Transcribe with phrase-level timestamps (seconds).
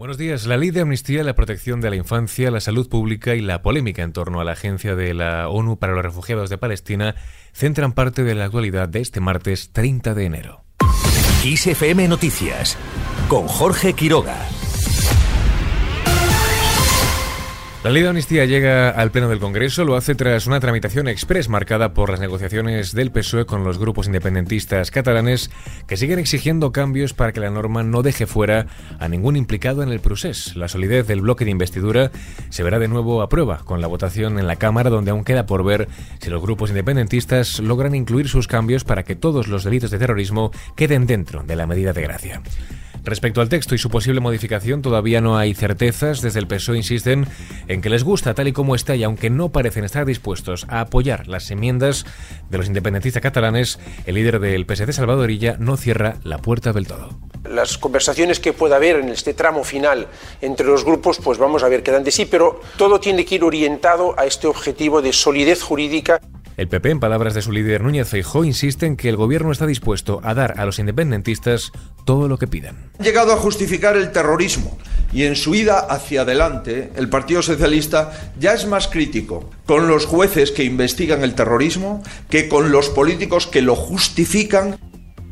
[0.00, 0.46] Buenos días.
[0.46, 4.02] La ley de amnistía, la protección de la infancia, la salud pública y la polémica
[4.02, 7.16] en torno a la Agencia de la ONU para los Refugiados de Palestina
[7.52, 10.64] centran parte de la actualidad de este martes 30 de enero.
[11.44, 12.78] ISFM Noticias
[13.28, 14.38] con Jorge Quiroga.
[17.82, 21.48] La ley de amnistía llega al Pleno del Congreso, lo hace tras una tramitación express
[21.48, 25.50] marcada por las negociaciones del PSOE con los grupos independentistas catalanes
[25.86, 28.66] que siguen exigiendo cambios para que la norma no deje fuera
[28.98, 30.56] a ningún implicado en el procés.
[30.56, 32.10] La solidez del bloque de investidura
[32.50, 35.46] se verá de nuevo a prueba con la votación en la Cámara, donde aún queda
[35.46, 35.88] por ver
[36.20, 40.50] si los grupos independentistas logran incluir sus cambios para que todos los delitos de terrorismo
[40.76, 42.42] queden dentro de la medida de gracia.
[43.04, 46.20] Respecto al texto y su posible modificación, todavía no hay certezas.
[46.20, 47.26] Desde el PSOE insisten
[47.68, 50.80] en que les gusta tal y como está y aunque no parecen estar dispuestos a
[50.80, 52.04] apoyar las enmiendas
[52.50, 57.18] de los independentistas catalanes, el líder del PSD, Salvadorilla, no cierra la puerta del todo.
[57.48, 60.08] Las conversaciones que pueda haber en este tramo final
[60.42, 63.36] entre los grupos, pues vamos a ver qué dan de sí, pero todo tiene que
[63.36, 66.20] ir orientado a este objetivo de solidez jurídica.
[66.56, 69.66] El PP, en palabras de su líder Núñez Feijó, insiste en que el gobierno está
[69.66, 71.72] dispuesto a dar a los independentistas
[72.04, 72.90] todo lo que pidan.
[72.98, 74.76] Han llegado a justificar el terrorismo
[75.12, 80.06] y en su ida hacia adelante el Partido Socialista ya es más crítico con los
[80.06, 84.78] jueces que investigan el terrorismo que con los políticos que lo justifican.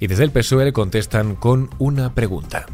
[0.00, 2.66] Y desde el PSOE le contestan con una pregunta.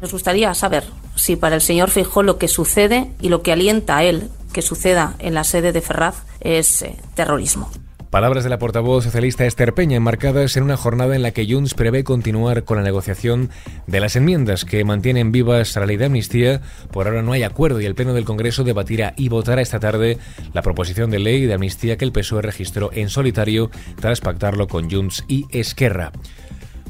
[0.00, 0.84] Nos gustaría saber
[1.16, 4.62] si para el señor Feijó lo que sucede y lo que alienta a él que
[4.62, 7.70] suceda en la sede de Ferraz es eh, terrorismo.
[8.10, 11.74] Palabras de la portavoz socialista Esther Peña, enmarcadas en una jornada en la que Junts
[11.74, 13.50] prevé continuar con la negociación
[13.86, 16.60] de las enmiendas que mantienen vivas la ley de amnistía.
[16.90, 20.18] Por ahora no hay acuerdo y el Pleno del Congreso debatirá y votará esta tarde
[20.52, 24.90] la proposición de ley de amnistía que el PSOE registró en solitario tras pactarlo con
[24.90, 26.10] Junts y Esquerra.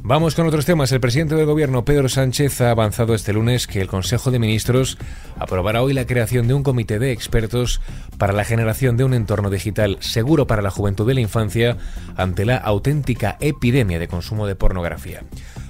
[0.02, 0.90] Vamos con otros temas.
[0.92, 4.96] El presidente del gobierno, Pedro Sánchez, ha avanzado este lunes que el Consejo de Ministros
[5.38, 7.80] aprobará hoy la creación de un comité de expertos
[8.16, 11.76] para la generación de un entorno digital seguro para la juventud y la infancia
[12.16, 15.22] ante la auténtica epidemia de consumo de pornografía.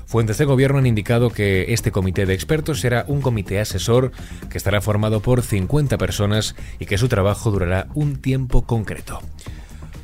[0.06, 4.12] Fuentes de gobierno han indicado que este comité de expertos será un comité asesor
[4.48, 9.20] que estará formado por 50 personas y que su trabajo durará un tiempo concreto.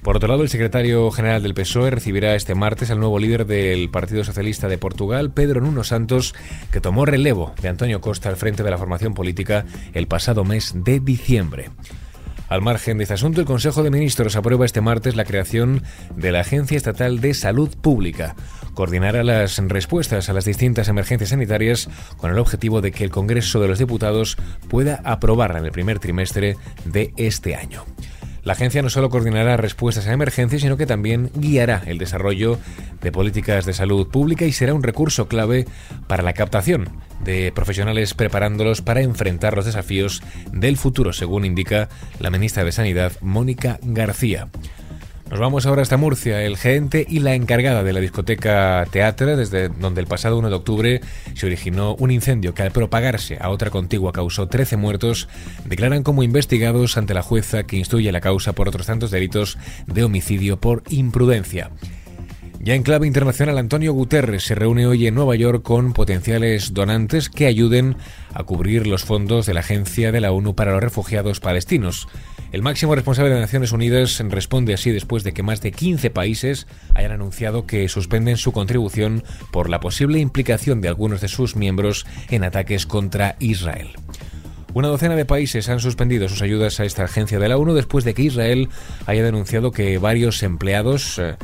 [0.07, 3.91] Por otro lado, el secretario general del PSOE recibirá este martes al nuevo líder del
[3.91, 6.33] Partido Socialista de Portugal, Pedro Nuno Santos,
[6.71, 10.75] que tomó relevo de Antonio Costa al frente de la formación política el pasado mes
[10.77, 11.71] de diciembre.
[12.49, 15.83] Al margen de este asunto, el Consejo de Ministros aprueba este martes la creación
[16.15, 18.37] de la Agencia Estatal de Salud Pública.
[18.75, 23.61] Coordinará las respuestas a las distintas emergencias sanitarias con el objetivo de que el Congreso
[23.61, 24.37] de los Diputados
[24.69, 27.85] pueda aprobarla en el primer trimestre de este año.
[28.47, 32.61] La agencia no solo coordinará respuestas a emergencias, sino que también guiará el desarrollo
[33.03, 35.67] de políticas de salud pública y será un recurso clave
[36.07, 36.89] para la captación
[37.25, 41.89] de profesionales preparándolos para enfrentar los desafíos del futuro, según indica
[42.21, 44.47] la ministra de Sanidad, Mónica García.
[45.31, 46.43] Nos vamos ahora hasta Murcia.
[46.45, 50.55] El gerente y la encargada de la discoteca Teatre, desde donde el pasado 1 de
[50.55, 51.01] octubre
[51.35, 55.29] se originó un incendio que al propagarse a otra contigua causó 13 muertos,
[55.65, 60.05] declaran como investigados ante la jueza que instruye la causa por otros tantos delitos de
[60.05, 61.71] homicidio por imprudencia.
[62.61, 67.31] Ya en clave internacional, Antonio Guterres se reúne hoy en Nueva York con potenciales donantes
[67.31, 67.97] que ayuden
[68.33, 72.09] a cubrir los fondos de la Agencia de la ONU para los Refugiados Palestinos.
[72.53, 76.67] El máximo responsable de Naciones Unidas responde así después de que más de 15 países
[76.95, 82.07] hayan anunciado que suspenden su contribución por la posible implicación de algunos de sus miembros
[82.31, 83.91] en ataques contra Israel.
[84.75, 88.05] Una docena de países han suspendido sus ayudas a esta agencia de la ONU después
[88.05, 88.69] de que Israel
[89.07, 91.37] haya denunciado que varios empleados eh,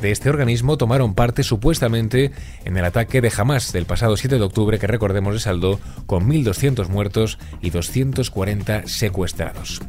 [0.00, 2.30] de este organismo tomaron parte supuestamente
[2.64, 6.28] en el ataque de Hamas del pasado 7 de octubre que recordemos de saldo con
[6.28, 9.80] 1.200 muertos y 240 secuestrados.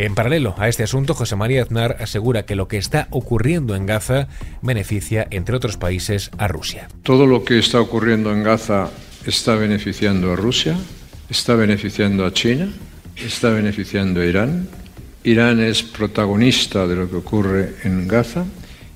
[0.00, 3.84] En paralelo a este asunto, José María Aznar asegura que lo que está ocurriendo en
[3.84, 4.28] Gaza
[4.62, 6.88] beneficia, entre otros países, a Rusia.
[7.02, 8.88] Todo lo que está ocurriendo en Gaza
[9.26, 10.78] está beneficiando a Rusia,
[11.28, 12.72] está beneficiando a China,
[13.14, 14.68] está beneficiando a Irán.
[15.22, 18.46] Irán es protagonista de lo que ocurre en Gaza.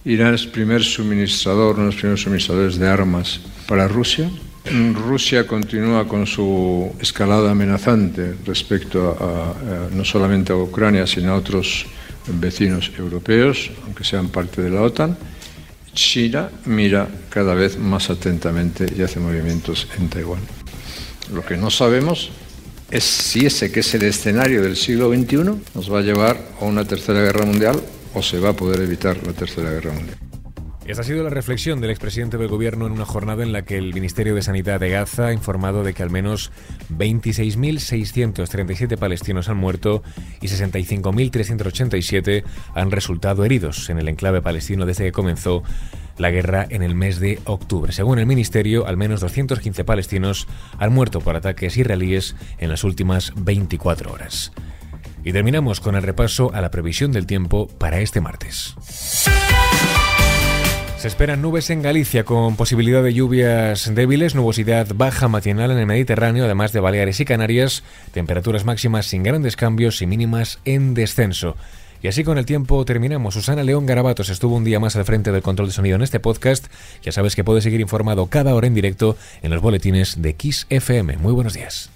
[0.06, 4.30] Irán es primer suministrador, uno de los primeros suministradores de armas para Rusia.
[4.64, 11.86] Rusia continúa con su escalada amenazante respecto a, no solamente a Ucrania, sino a otros
[12.26, 15.16] vecinos europeos, aunque sean parte de la OTAN.
[15.92, 20.40] China mira cada vez más atentamente y hace movimientos en Taiwán.
[21.32, 22.30] Lo que no sabemos
[22.90, 25.36] es si ese que es el escenario del siglo XXI
[25.74, 27.80] nos va a llevar a una tercera guerra mundial
[28.14, 30.23] o se va a poder evitar la tercera guerra mundial.
[30.86, 33.78] Esta ha sido la reflexión del expresidente del gobierno en una jornada en la que
[33.78, 36.52] el Ministerio de Sanidad de Gaza ha informado de que al menos
[36.90, 40.02] 26.637 palestinos han muerto
[40.42, 42.44] y 65.387
[42.74, 45.62] han resultado heridos en el enclave palestino desde que comenzó
[46.18, 47.90] la guerra en el mes de octubre.
[47.92, 50.46] Según el Ministerio, al menos 215 palestinos
[50.78, 54.52] han muerto por ataques israelíes en las últimas 24 horas.
[55.24, 58.74] Y terminamos con el repaso a la previsión del tiempo para este martes.
[61.04, 65.84] Se esperan nubes en Galicia con posibilidad de lluvias débiles, nubosidad baja matinal en el
[65.84, 71.56] Mediterráneo, además de Baleares y Canarias, temperaturas máximas sin grandes cambios y mínimas en descenso.
[72.02, 73.34] Y así con el tiempo terminamos.
[73.34, 76.20] Susana León Garabatos estuvo un día más al frente del control de sonido en este
[76.20, 76.68] podcast.
[77.02, 80.64] Ya sabes que puedes seguir informado cada hora en directo en los boletines de Kiss
[80.70, 81.18] FM.
[81.18, 81.90] Muy buenos días.